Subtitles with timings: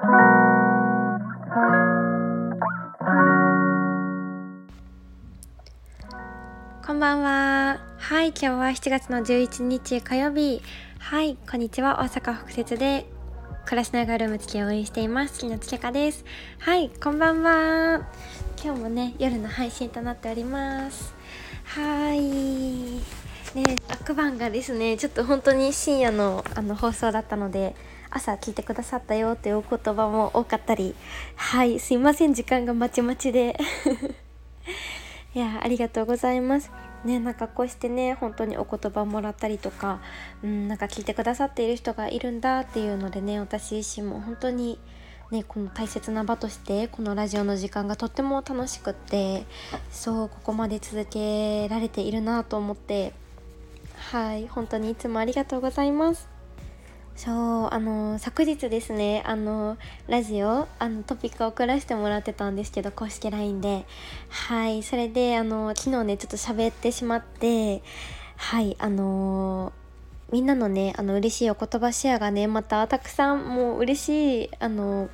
[0.00, 0.06] こ
[6.94, 7.80] んばんは。
[7.98, 10.62] はい、今日は7月の11日火曜日。
[10.98, 11.98] はい、こんにちは。
[12.00, 13.04] 大阪北節で
[13.66, 15.38] 暮らしながらルーム付きを応援しています。
[15.40, 16.24] 木のつけかです。
[16.60, 18.08] はい、こんばんは。
[18.64, 21.12] 今日もね、夜の配信となっております。
[21.64, 22.20] はい。
[23.54, 27.76] ね、悪番がですね、ちょっと本当に深夜のあの放送だったので、
[28.10, 30.94] 朝聞いてくださったよっていうお言葉も多かったり、
[31.36, 33.56] はい、すいません、時間がまちまちで。
[35.32, 36.72] いやありがとうございます
[37.04, 40.00] ねなんかこうしてね本当にお言葉もらったりとか
[40.42, 44.78] うんなんか聞いてくださっている人がいるんだっていうのでね私自身も本当に
[45.30, 49.46] ねこの大切な場としてこのラジオの時間がとっても楽しくって
[49.90, 53.12] そうここまで続けられているなと思って
[54.10, 56.29] はい本当にいつもありがとうございます。
[57.16, 57.30] そ
[57.66, 59.76] うあの昨日ですねあの
[60.08, 63.84] ラジオあのトピックを送らせてもらってたんですけど公式 LINE で。
[64.30, 67.82] はいそれであの昨日ねちょっと喋ってしまって
[68.36, 69.72] はいあの
[70.32, 75.10] みんなのねあの嬉しいお言葉シェアがねまたたくさんもう嬉しいあの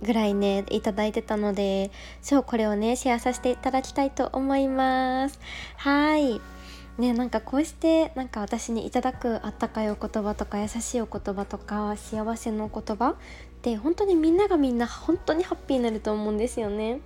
[0.00, 1.90] ぐらいねいただいてたので
[2.22, 5.38] そうこれをねシェアさせていただきたいと思います。
[5.76, 6.40] はい。
[6.98, 13.14] ねなんかこうしてなんか私にいただくあったかいお言葉とか優しいお言葉とか幸せのお言葉っ
[13.62, 17.00] て本当にみんながみんな本当にハッピーになると思うんですよね。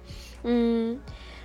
[0.45, 1.01] うん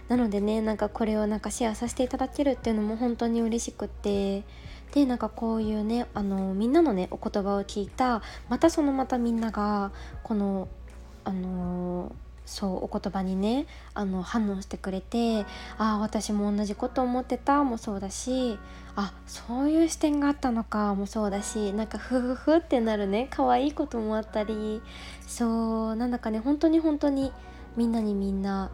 [0.09, 4.44] なのでねなんかこれをなんかシェアさせていただけるっていうのも本当に嬉しくって
[4.91, 9.91] でなんかこういうねあのみんなのねお言葉を聞いたまたそのまたみんなが
[10.23, 10.67] この
[11.23, 15.41] あのーそうお言葉にねあの反応してくれて
[15.77, 18.59] ああ私も同じこと思ってたもそうだし
[18.95, 24.81] あそういう視点があったのかもそうだしなんかフフフってなるね可愛いこともあったり
[25.25, 27.31] そうなんだかね本当に本当に
[27.75, 28.69] みんなにみんな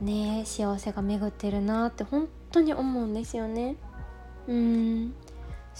[0.00, 3.76] ね幸せが巡ってるなって本当に思うんですよね。
[4.48, 5.14] うん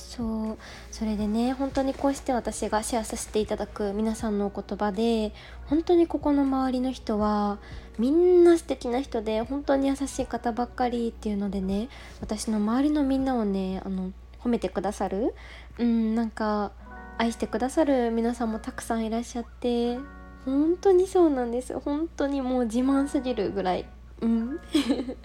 [0.09, 0.59] そう
[0.91, 5.33] それでね本当にこうして私がシェアさせていただく皆さんのお言葉で
[5.67, 7.59] 本当にここの周りの人は
[7.99, 11.89] みんな素敵な人で本当に優しい方ばっかりっていうのでね
[12.21, 14.13] 私の周りのみんなをねあの
[14.43, 15.35] 褒めてくださる
[15.79, 16.73] うんなんか
[17.19, 19.99] 愛してくださる皆さんもたくさんいらっしゃって
[20.45, 21.79] 本当にそうなんです。
[21.79, 23.87] 本当にもう自慢すぎるぐらい。
[24.21, 24.61] うん。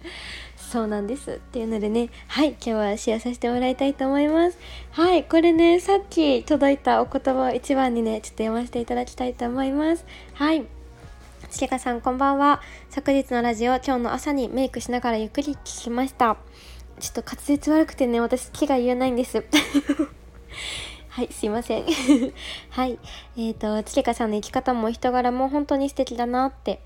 [0.58, 1.32] そうなんです。
[1.32, 4.58] っていうのでねはい今日はシェアさせてもらいたいと思います。
[4.92, 10.06] はいこれねさっき届いたお言葉を一番にねちょっと読ませていただきたいと思います。
[10.34, 10.66] はい。
[11.50, 12.62] しけかさんこんばんは。
[12.90, 16.38] 昨日のラジオ今日の朝にメイクしながらゆっくり聞きました。
[17.00, 19.44] ちょっと滑舌悪くてね私気が言えないんです。
[21.10, 21.86] はい、すいません。
[22.72, 23.00] はい。
[23.38, 26.82] えっ、ー、と、つけかさんの生き方も人柄も本当に素敵だなって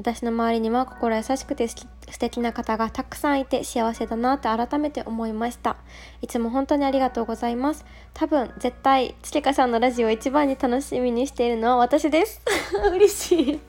[0.00, 1.86] 私の周りには心優しくて素
[2.18, 5.76] 敵な方がたくさんいて幸せだなって改めて思いました。
[6.22, 7.84] いつも本当にありがとうございます。
[8.14, 12.40] 多分絶対つけかさんのラジオを一番に楽しみにしているのは私です。
[12.94, 13.60] 嬉しい。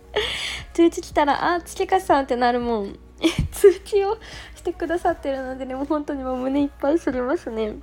[0.71, 2.99] 通知来たらあつけかさんってなるもん。
[3.51, 4.17] 通知を
[4.55, 7.73] してくださってるのでねもう本当にもう胸いっぱいすりますね。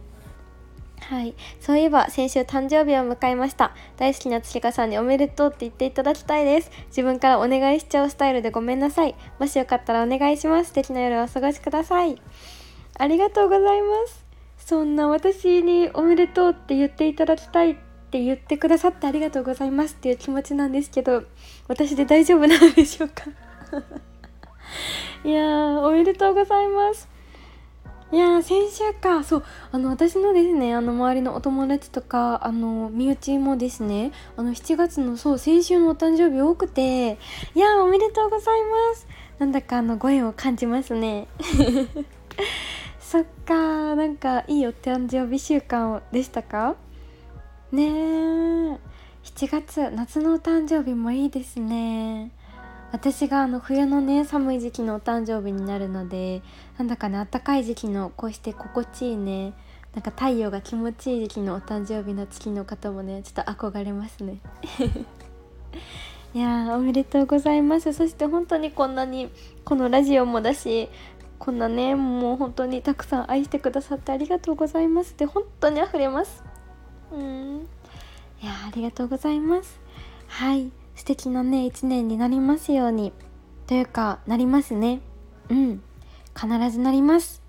[1.00, 1.34] はい。
[1.60, 3.72] そういえば、先週誕生日を迎えました。
[3.96, 6.70] 大好きな月香さんにおめでとうって言っていただきたいです。
[6.88, 9.14] 自分からお願いしちゃうスタイルでごめんなさい。
[9.38, 10.68] もしよかったらお願いします。
[10.68, 12.20] 素敵な夜をお過ごしください。
[12.98, 14.24] ありがとうございます。
[14.58, 17.76] そんな私におめでとうって言っていただきたいっ
[18.10, 21.24] て言ってくださってありがとうございますっていう気持ちなんですけど、
[21.68, 23.24] 私で大丈夫なのでしょうか？
[25.24, 27.08] いやー、おめでとうございます。
[28.10, 29.22] いや先週か。
[29.22, 29.44] そう。
[29.70, 37.18] あの私のですねあの周りのお友達とかあの身内もですねあの7月のそう先週のお誕生日多くて
[37.54, 39.06] いやおめでとうございます。
[39.38, 41.28] なんだかあのご縁を感じますね。
[42.98, 46.76] そっかなんかいいお誕生日週間でしたか？
[47.72, 47.88] ねえ
[49.24, 52.30] 7月夏のお誕生日もいいですね。
[52.90, 56.42] 私があの冬のね寒い時期のお誕生日になるので
[56.78, 59.52] なんだかね暖かい時期のこうして心地いいね
[59.94, 64.38] なんか太陽が気持ちいい時期のお誕生日の月の方もねちょっと憧れますね。
[66.34, 67.92] いやおめでとうございます。
[67.92, 69.30] そして本当にこんなに
[69.64, 70.88] このラジオもだし
[71.38, 75.16] こんなねもう本当にたくさん愛してくださってありがとうございます。
[75.16, 76.44] で本当に溢れます。
[77.12, 77.66] うん。
[78.42, 79.80] いやありがとうございます。
[80.26, 80.70] はい。
[80.98, 83.12] 素敵なね一年になりますように。
[83.68, 85.00] というかなりますね。
[85.48, 85.80] うん。
[86.34, 87.40] 必ずなります。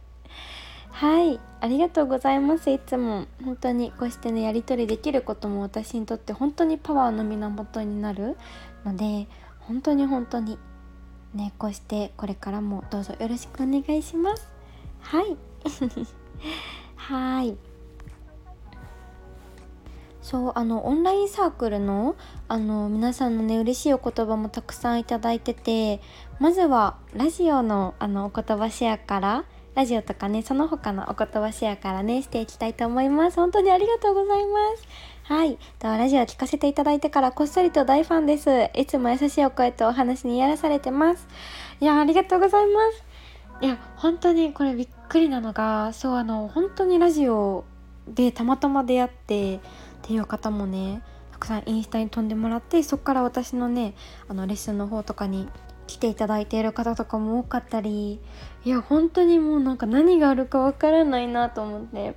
[0.92, 1.40] はい。
[1.60, 2.70] ありがとうございます。
[2.70, 3.24] いつも。
[3.42, 8.36] 本当にこうしてねやり取りできることも私にとって本当にパワーの源になる
[8.84, 9.26] ので
[9.60, 10.58] 本当に本当に
[11.32, 14.50] ねこうしてこれからもどうぞよろしくお願いします。
[15.00, 15.36] はい。
[16.96, 17.56] はい。
[20.26, 22.16] そうあのオンラインサークルの
[22.48, 26.00] あの皆さんのね嬉しいお言葉もたくさんいただいてて
[26.40, 29.44] まずはラジオのあのお言葉シェアから
[29.76, 33.36] ラジオとかねその他のお言葉シェアからねしていきたいと思います。
[33.36, 34.88] 本当にありがとうございます。
[35.32, 35.58] はい。
[35.78, 38.50] とラジオ聞かせていただいてからこっそりと大ファンです。
[38.74, 41.28] いつも優しいお声とお話にやらされてます。
[41.78, 43.04] いやありがとうございます。
[43.64, 47.64] いや本当にこれびっくりなのがそうあの本当にラジオ
[48.08, 49.60] でたまたま出会ってっ
[50.02, 53.94] ていう方もねたくさんインスタに飛んでもらってそこから私のね
[54.28, 55.48] あのレッスンの方とかに
[55.86, 58.20] 来ていただいている方とかも多かったり
[58.64, 62.14] いや本当にもうなんか何があるかわからないなと思って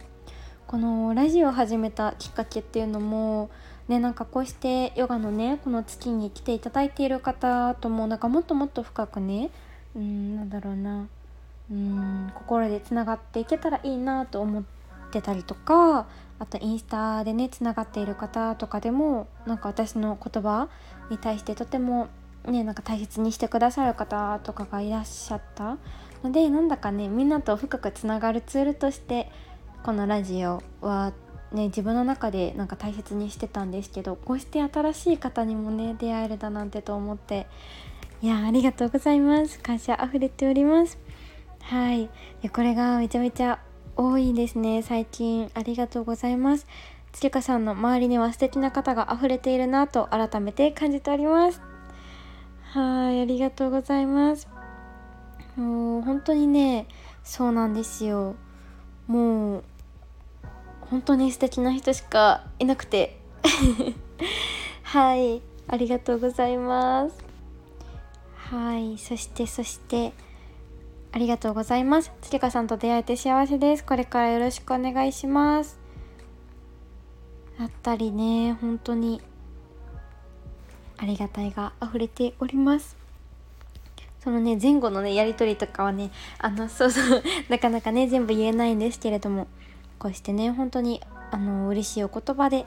[0.68, 3.50] このラジオを始めたきっかけっていうのも
[3.88, 9.50] ねなんかこうしてヨガのねこの月に来ていただいている方ともなんかもっともっと深くね
[9.96, 11.08] うんなんだろうな
[11.72, 14.79] うん心でつながっていけたらいいなと思って
[15.22, 16.08] たりとか
[16.40, 20.70] あとインスタでねつながっている方とかでもなんか私の言葉
[21.10, 22.08] に対してとても
[22.46, 25.78] ねなんか大切にしてくださる方とかがいらっしゃった。
[26.24, 29.32] のでなんだかねみんなと深くつながるツールとして
[29.84, 31.14] このラジオは
[31.54, 37.48] ね自分の中でなんか大切にしてたんですけどこうして新しい方にもね出会えるだなんてと思って
[38.22, 39.60] いやありがとうございます。
[39.60, 40.98] 感謝溢れております。
[41.62, 42.10] はい。
[42.52, 43.60] これがめちゃめちゃ
[44.00, 44.82] 多いですね。
[44.82, 46.66] 最近ありがとうございます。
[47.12, 51.62] つりかさんの周りには素敵な方が溢れているなと改めて感じております。
[52.62, 54.48] はいありがとうございます。
[55.58, 56.88] もう本当にね
[57.26, 58.36] そうなんですよ。
[59.06, 59.64] もう
[60.80, 63.20] 本当に素敵な人しかいなくて。
[64.84, 67.18] はいありがとうございます。
[68.38, 70.14] はいそしてそして
[71.12, 72.12] ありがとうございます。
[72.22, 73.84] つりかさんと出会えて幸せです。
[73.84, 75.80] これからよろしくお願いします。
[77.58, 79.22] だったりね本当に
[80.98, 82.96] ありがたいが溢れております。
[84.24, 89.48] そのね前後のねやり取りとかはねあのそうそう なかなかね全部言えないんですけれども
[89.98, 91.02] こうしてね本当に
[91.32, 92.66] あの嬉しいお言葉で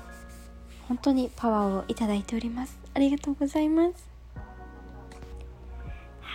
[0.88, 2.78] 本当にパワーをいただいております。
[2.94, 4.11] ありがとうございます。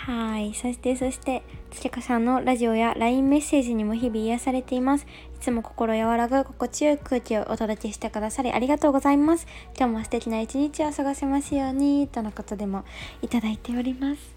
[0.07, 0.53] はい。
[0.53, 5.03] そしてそしてつけかさんのラジオや LINE メッセージにも日々癒されています。
[5.03, 5.07] い
[5.41, 9.45] つも心和らぐ心地よい空気をお届けしてくださりありがとうございます。
[9.77, 12.85] 今日も素敵な一日を過ごせますようにとのことでも
[13.21, 14.33] いただいております。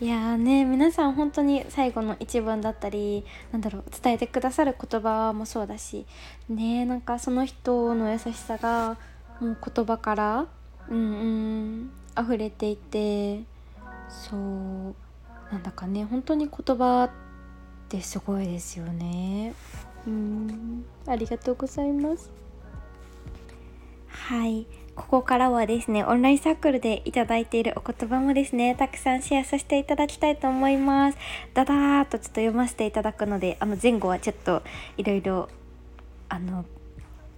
[0.00, 3.22] いやーね皆さん本当に最後の一文だったり
[3.52, 6.06] なんだろう伝えてくださる言葉もそうだし
[6.48, 8.96] ねなんかその人の優しさが
[9.38, 10.46] もう言葉から
[10.88, 13.42] うんうん溢れていて
[14.08, 15.09] そう。
[15.50, 17.10] なんだかね本当に言葉っ
[17.88, 19.54] てすごいですよね。
[20.06, 20.84] うん。
[21.06, 22.30] ありがとうございます。
[24.08, 24.66] はい。
[24.94, 31.18] ここからはですねオンラインサークルでいただいているお言葉もですねたくさんシェアさせていただきたいと思います。
[31.54, 34.62] だだーっとちょっと読ませていただくのであの前後はちょっと
[34.96, 35.48] いろいろ
[36.28, 36.64] あの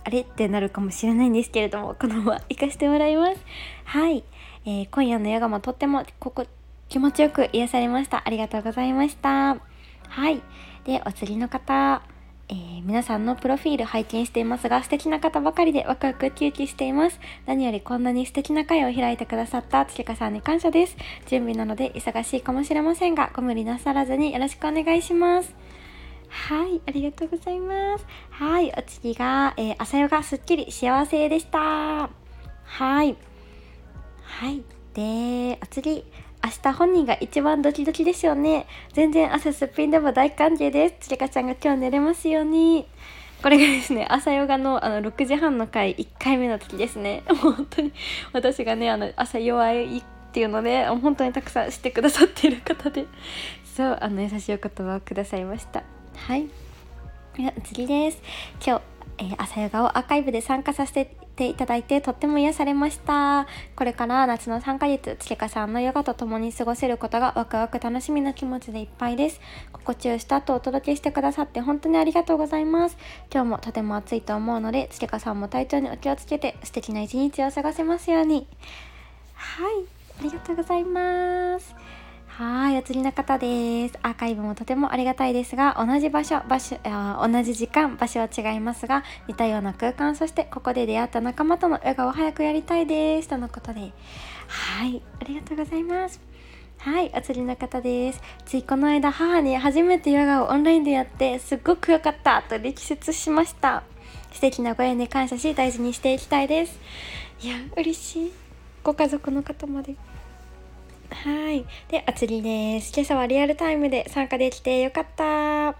[0.04, 3.38] あれってなるかもしれないんですけれどもこのまま行かせてもらいます。
[3.84, 4.24] はい、
[4.64, 6.46] えー、今夜のヨガもとってもここ
[6.92, 8.20] 気持ちよく癒されました。
[8.22, 9.56] ありがとうございました。
[10.08, 10.42] はい。
[10.84, 12.02] で、お次の方、
[12.50, 17.18] えー、皆さんのプロフィール拝見していますが、素敵な方ばかりでワクワクウキウキしています。
[17.46, 20.98] 何よりこんなに素敵な会を開いてくださったつきかさんに感謝です。
[21.28, 25.54] 準備なので忙しいかもしれませんが、ご無理なさらずによろしくお願いします。
[26.28, 28.06] はい、ありがとうございます。
[28.28, 31.58] はい、お次が、えー、朝ヨガすっきり幸せでした。
[31.58, 32.10] は
[33.02, 33.16] い。
[34.24, 34.62] はい。
[34.92, 36.04] で、お次、
[36.44, 38.66] 明日本人が一番ドキドキですよね。
[38.92, 40.94] 全然朝すっぴんでも大歓迎です。
[41.00, 42.86] つりかちゃんが今日寝れますように。
[43.42, 47.22] これがですね、朝ヨガのあの6時半の回1回目の時ですね。
[47.40, 47.92] 本当に
[48.32, 53.06] 私がね、あの朝弱いっていうので、本当にたくさんしてくださっている方で、
[53.76, 55.84] そう、あの優しいお言葉をくださいました。
[56.16, 56.48] はい。
[57.36, 58.20] では次です。
[58.64, 58.82] 今日、
[59.18, 63.46] えー、朝ヨガをアーカイブで参加させてていただいてとっても癒されました。
[63.74, 69.40] これから夏の3ヶ月つけかさんのヨガと共に過ごせることがワクワク楽しみな気持ちでいっぱいです。
[69.72, 72.96] 心地よいスタートをお届けしてくださって本当にありがとうございます。
[73.32, 78.46] 今日もとても暑いと思うのでつけかさんも体調にお気をつけて素敵な一日を過ごせますように。
[79.34, 79.84] はい
[80.20, 81.74] ありがとうございます。
[82.38, 83.98] はいお釣りの方です。
[84.02, 93.28] アーカイブもとてもありがたいですが同じ場所場所同じ時間場所は違いますが似たような空間そしてここで出会った仲間とのヨガを早くやりたいです。
[93.28, 93.80] とのことで。
[94.48, 96.22] はいありがとうございます。
[96.78, 98.22] はいお釣りの方です。
[98.46, 103.82] ついこの間母に初めてヨガをオンラインでやってすっごく良かったと力説しました。
[104.32, 106.80] 素敵なご縁に感謝し大事にしていきたいです。
[107.42, 108.32] いや嬉しい。
[108.82, 109.96] ご家族の方まで。
[111.14, 111.64] はい。
[111.88, 112.92] で、あつりです。
[112.94, 115.76] 今朝はリアルタイムで参加できてよかった。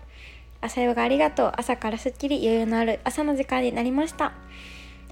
[0.61, 1.53] 朝ヨガありがとう。
[1.57, 4.33] 朝からすっきり余裕のある朝の時間になりました。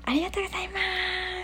[0.05, 0.75] ありがとうございま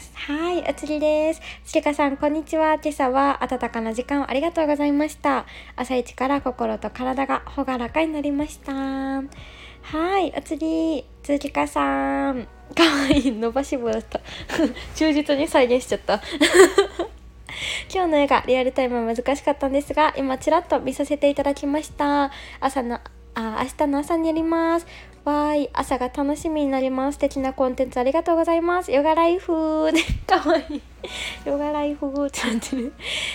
[0.00, 0.12] す。
[0.14, 1.40] はい、あつりです。
[1.64, 2.75] つけかさん、こんにちは。
[2.75, 5.47] 今朝は暖かな時間をありがとうございました。
[5.76, 8.73] 朝一から心と体が朗らかになりました。
[8.75, 9.23] は
[10.21, 12.47] い、あつり、つきかさん。
[12.75, 14.21] かわいい、伸ばし棒だった。
[14.97, 16.21] 忠実に再現しちゃった。
[17.93, 22.31] 今日の絵がリアルタイムは難しかったんですが、今ちらっと見させていただきました。
[22.61, 23.00] 朝の、
[23.35, 24.87] あ、明日の朝にやります。
[25.25, 27.16] わーい、朝が楽しみになります。
[27.16, 28.93] 素敵なコンテンツありがとうございます。
[28.93, 30.83] ヨガライフで、 かわいい。
[31.45, 32.93] ヨガライフってなってる。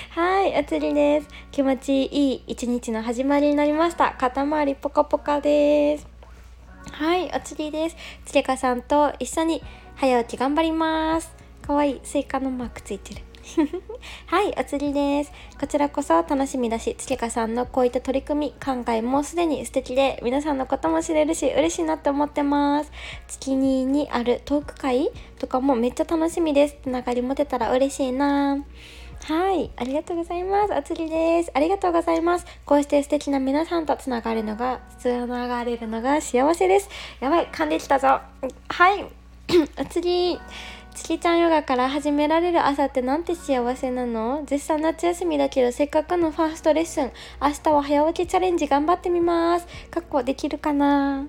[0.09, 1.27] はい、あつりです。
[1.51, 4.15] 気持ちいい一日の始まりになりました。
[4.17, 6.07] 肩周りポカポカです。
[6.91, 7.95] はい、おつりです。
[8.25, 9.61] つけかさんと一緒に
[9.95, 11.33] 早起き頑張ります。
[11.61, 13.30] かわいい、スイカのマークついてる。
[14.27, 15.31] はい、お釣りです。
[15.59, 22.91] こちらこそ楽しみだし、つけかさんのこういった取り組み、考えもすでに素敵で、皆さんのことも知れるし、嬉しいなって思ってます。
[23.27, 26.77] 月ににあるトーク会とかもめっちゃ楽しみです。
[26.83, 28.63] つながり持てたら嬉しいな
[29.23, 30.73] はい、ありがとうございます。
[30.73, 31.51] お釣りです。
[31.53, 32.45] ありがとうございます。
[32.65, 36.89] こうして素敵な皆さんとつながるのが、つながれるのが幸せです。
[37.19, 38.19] やばい、噛んできたぞ。
[38.69, 39.05] はい、
[39.77, 40.39] お釣り。
[41.01, 44.43] 月ちゃんヨガから始められる朝ってなんて幸せなの？
[44.45, 47.11] 絶賛夏休みだけどせっかくのファーストレッスン。
[47.41, 49.65] 明日は早起きチャレンジ頑張ってみます。
[49.89, 51.25] かっこできるかな？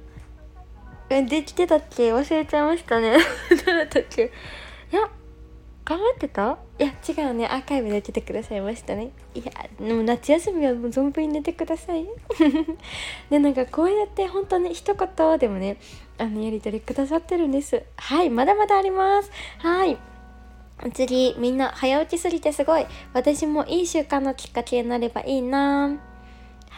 [1.08, 2.12] えできてたっけ？
[2.12, 3.16] 忘れちゃいましたね。
[3.64, 4.24] どうだったっけ？
[4.92, 5.08] いや
[5.86, 6.58] 頑張ってた？
[6.82, 6.92] いや
[7.26, 7.46] 違うね。
[7.46, 9.12] アーカイブで来てくださいましたね。
[9.34, 12.06] いやでも夏休みはもう存分に寝てください。
[13.30, 15.76] でなんかこうやって本当に一言でもね
[16.18, 17.84] あのやり取りくださってるんです。
[17.96, 19.30] はいまだまだあります。
[19.58, 19.96] はい。
[20.92, 22.86] 次みんな早起きすぎてすごい。
[23.12, 26.11] 私もいい習慣のきっかけになればいいな。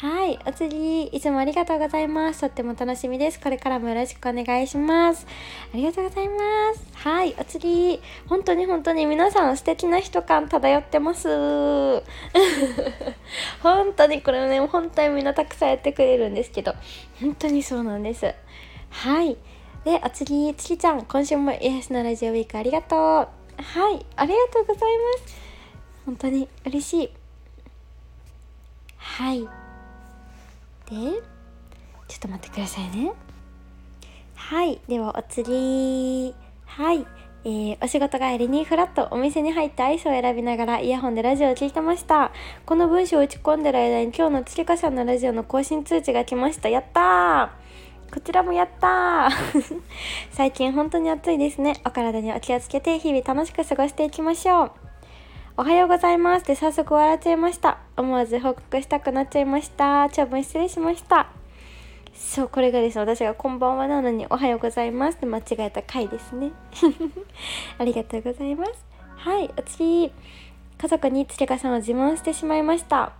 [0.05, 2.43] はい、お次、いつもありがとうございます。
[2.43, 3.41] とっても楽しみです。
[3.41, 5.27] これからもよろしくお願いします。
[5.73, 6.35] ありがとうございま
[6.75, 6.87] す。
[6.93, 11.27] はい、お次、本当に本当に皆さん素敵な人感漂ってます。
[13.63, 16.75] 本当にこれね、本当にみんなたくさんやってくれるんですけど、
[17.23, 18.35] 本当にそうなんです。
[18.91, 19.39] はい。
[19.87, 22.99] で、お次、つちゃん、今週も癒しのラジオウィークありがとう。
[22.99, 23.27] は
[23.91, 25.35] い、ありがとうございます。
[26.05, 27.11] 本当に嬉しい。
[28.99, 29.64] はい。
[30.87, 30.95] で
[32.09, 33.13] ちょっと待ってくださいね。
[34.35, 36.35] はいではお次
[36.67, 37.07] はい
[37.47, 42.33] えー、お仕事帰りにフラッとお店に入ってアイスを選びながらイヤホンでラジオを聴いてました。
[42.65, 46.71] この文章を打ち込んでる間に今日のつけかさんのラジオの更新通知が来ました。
[46.71, 48.15] やったー。
[48.15, 49.81] こちらもやったー。
[50.33, 51.75] 最近本当に暑いですね。
[51.85, 54.73] お体にお気をつけて日々楽しく過ごしていきましょう。
[55.57, 57.79] おはようございますって早速笑っちゃいました。
[57.97, 60.11] 思わず報告したくなっちゃいました。
[60.11, 61.29] 長文失礼しました。
[62.13, 66.51] そう、これがですね、私がこんばんはなのにおはようございますって間違えた回ですね。
[67.79, 68.73] ありがとうございます。
[69.15, 70.11] はい、お次。
[70.77, 73.13] 家族につけかさんを自慢してしまいました。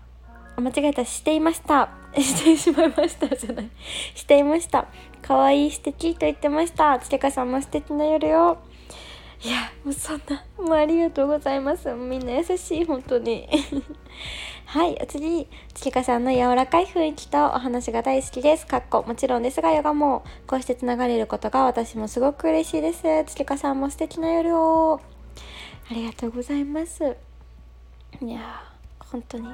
[0.57, 1.89] 間違えた、していました。
[2.19, 3.71] してしまいましたじゃない。
[4.17, 4.87] していました。
[5.23, 6.99] 可愛い素敵と言ってました。
[6.99, 8.59] つけかさんも素敵な夜よ。
[9.43, 10.45] いやもうそんな。
[10.59, 11.91] もうありがとうございます。
[11.91, 13.49] みんな優しい本当に。
[14.67, 18.67] はいお次月香さんの柔らかい雰囲気とお話が大好きです。
[18.67, 23.03] かっこもちろんですがヨガもこうしてつながれることが私もすごく嬉しいです。
[23.27, 25.01] 月香さんも素敵な夜を。
[25.91, 27.17] ありがとうございます。
[28.23, 28.63] いや
[28.99, 29.49] 本当に。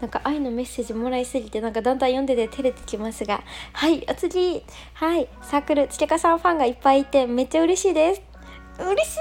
[0.00, 3.42] なんか愛のメッセージもらいすぎてなんかだんだん読んでて照れてきますが。
[3.72, 4.62] はいお次。
[4.94, 8.29] はいサークルつけかさんファンがいっぱいいてめっちゃ嬉しいです。
[8.88, 9.20] 嬉しい。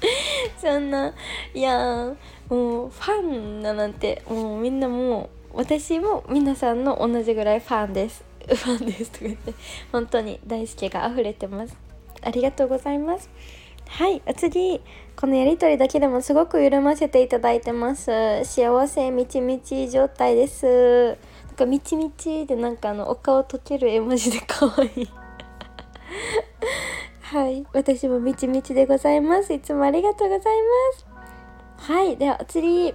[0.60, 1.12] そんな。
[1.54, 2.14] いや
[2.48, 8.24] もうファンだなんてもうみんなもう私も皆さんの同じぐらいファンです。
[8.46, 9.54] ファンですとか言って
[9.90, 11.76] 本当に大好きが溢れてます。
[12.22, 13.30] ありがとうございます。
[13.88, 14.80] はいお次。
[15.16, 18.44] このやり取りだけでもすごく緩ませていただいてます。
[18.44, 20.66] 幸せみちみち状態です。
[20.66, 25.08] なんかみちみちでなんかあのお顔溶ける絵文字で可愛い。
[27.36, 27.66] はい。
[27.74, 29.52] 私もみちみちでございます。
[29.52, 30.56] いつもありがとうござい
[31.76, 31.92] ます。
[31.92, 32.16] はい。
[32.16, 32.94] では、お釣り。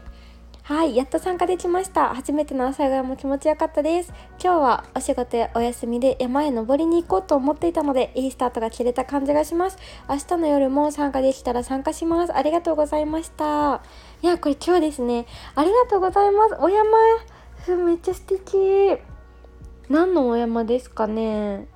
[0.64, 0.96] はい。
[0.96, 2.16] やっと参加できました。
[2.16, 4.12] 初めての朝がも気持ちよかったです。
[4.44, 9.78] 今日はお仕事やお休みで山へ登りに行こうと思っていたのでいいスタートが切れた感じがします。
[10.10, 12.36] 明日の夜も参加できたら参加します。
[12.36, 13.84] ありがとうございました。
[14.24, 15.28] いやこれ今日ですね。
[15.54, 16.56] ありがとうございます。
[16.60, 16.90] お山。
[17.86, 18.98] めっちゃ素敵。
[19.88, 21.68] 何のお山ですかね。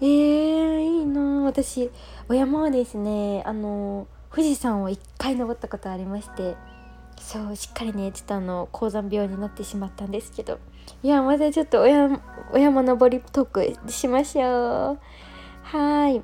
[0.00, 1.42] えー、いいな。
[1.44, 1.90] 私
[2.28, 6.56] お山はですねあの富士山を1回登ったことありまして
[7.18, 10.58] そうしっかりねちょっとあの高山病になってしまったんですけど
[11.02, 12.20] いやまたちょっとお山
[12.52, 14.98] お山登りトークしましょう。
[15.62, 16.22] はい。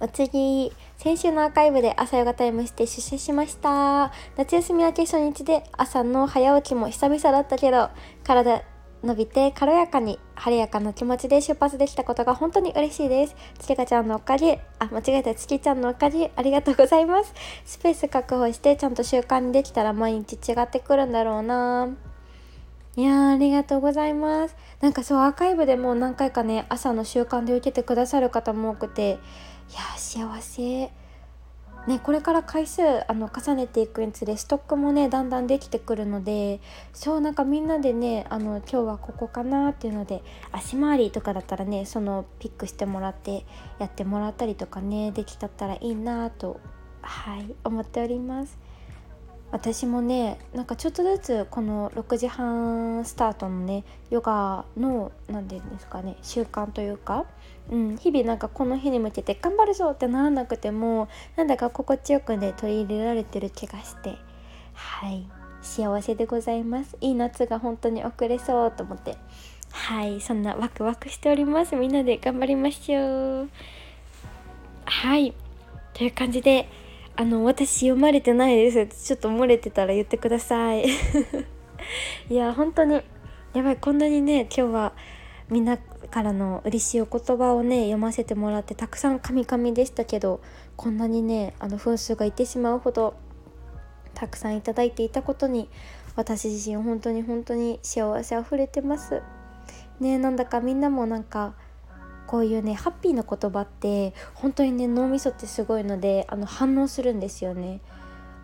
[0.00, 4.12] お次先週のアーカイブで朝ヨガタイムして出社しました。
[4.36, 7.90] 夏休み明け初日で朝の早起きも久々だったけど
[8.24, 8.62] 体
[9.02, 13.36] 伸びて軽やかに晴れやかな気持ちで出発できたことが本当に嬉しいです。
[13.58, 17.32] つけかちゃんのおかげ、あ、間違えた、つきちゃんのおかげ、ありがとうございます。
[17.64, 21.88] スペース確保してちゃんと習慣にできたら毎日違ってくるんだろうな。
[22.96, 24.56] いやーありがとうございます。
[24.80, 29.10] なんかそうアーカイブでも何回かね朝の習慣で受けてくださる方も多くて
[29.70, 30.90] いや幸せ
[31.88, 36.60] ね、これから回数あの重ねていくにつれストックもねだんだんできてくるので
[36.92, 43.46] そうなんかみんなでねあの今日はここかなっていうので足回りとかだったらねそのピックしてもらって
[43.78, 46.60] やってもらったりとかねできたったらいいなと
[47.00, 48.67] はい思っております。
[49.50, 57.24] 私もねなんかちょっとずつこの6時半スタートのねヨガの何て言うんですかね習慣というか、
[57.70, 64.16] うん、日々なんかこの日に向けて頑張るぞってならなくてもなんだか心地よくね取り入れられてる気がして
[64.74, 65.26] はい
[65.62, 66.96] 幸せでございます。
[67.00, 69.16] いい夏が本当に遅れそうと思って
[69.70, 71.74] はいそんなワクワクしております。
[71.74, 73.48] みんなで頑張りましょう。
[74.84, 75.34] はい
[75.94, 76.68] という感じで
[77.20, 79.06] あの私読まれてないです。
[79.06, 80.84] ちょっと漏れてたら言ってください。
[82.30, 83.02] いや本当に。
[83.54, 84.92] やばいこんなにね今日は
[85.50, 90.40] みんなからの嬉しいお言葉をね読ませてもらってたくさんカミカミでしたけど
[90.76, 93.14] こんなにねあの分数がいってしまうほど
[94.14, 95.68] たくさんいただいていたことに
[96.14, 99.22] 私自身本当に本当に幸せあふれてます。
[99.98, 101.54] ねなんだかみんなもなんか
[102.28, 107.80] こういうねハッピーな言葉って本当にね脳みそってすごいのであの反応するんですよね。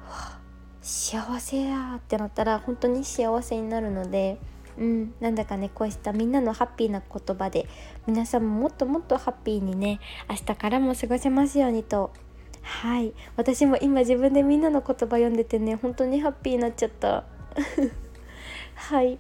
[0.09, 0.39] わ
[0.81, 4.39] 幸せやってなったら本当に幸せになるので、
[4.79, 7.69] うん、なんだかねこうしたみんなのハッピーな言葉で
[8.07, 12.11] 皆さんももっともっとハッピーにね明日からも過ごせますようにと。
[12.63, 13.13] はい。
[13.37, 17.25] 私も今自分でみんなの言葉読んでてね本当にハッピーになっちゃった。
[18.75, 19.19] はい。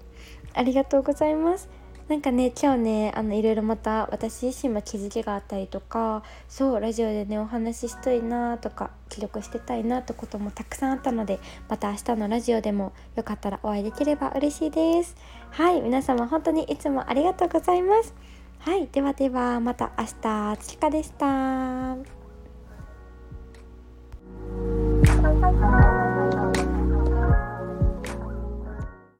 [0.54, 1.68] ありがとうございます。
[2.08, 15.16] なんかね今日ねあのいろいろまた私自身も気づきがあったりとかそうラジオでねお話ししたいなとか記録してたいなってこともたくさんあったのでまた明日のラジオでもよかったらお会いできれば嬉しいです。
[15.50, 18.14] はい皆様本当にいつもありがとうございます。
[18.58, 21.96] はいではではまた明日ちかでした。